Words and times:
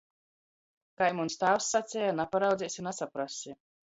Kai 1.01 1.09
muns 1.19 1.37
tāvs 1.43 1.67
saceja, 1.73 2.15
naparaudzeisi, 2.21 2.87
nasaprassi. 2.89 3.55